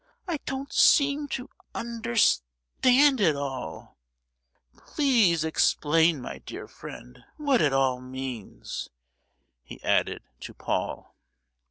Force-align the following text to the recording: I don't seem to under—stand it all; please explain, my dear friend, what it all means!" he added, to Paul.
I 0.27 0.37
don't 0.47 0.73
seem 0.73 1.27
to 1.27 1.47
under—stand 1.75 3.21
it 3.21 3.35
all; 3.35 3.99
please 4.75 5.43
explain, 5.43 6.19
my 6.21 6.39
dear 6.39 6.67
friend, 6.67 7.19
what 7.37 7.61
it 7.61 7.71
all 7.71 8.01
means!" 8.01 8.89
he 9.61 9.79
added, 9.83 10.23
to 10.39 10.55
Paul. 10.55 11.15